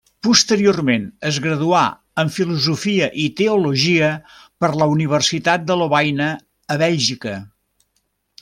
Posteriorment 0.25 1.03
es 1.31 1.35
graduà 1.43 1.81
en 2.23 2.31
filosofia 2.37 3.11
i 3.25 3.27
teologia 3.41 4.09
per 4.65 4.73
la 4.83 4.89
Universitat 4.97 5.69
de 5.69 5.81
Lovaina, 5.83 6.35
a 6.77 6.83
Bèlgica. 6.85 7.37